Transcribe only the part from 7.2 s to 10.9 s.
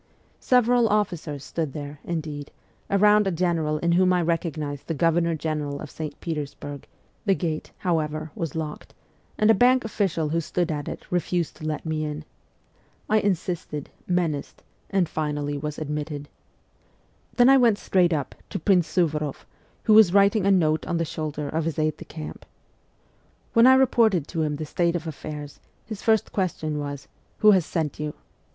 The gate, however, was locked, and a Bank official who stood at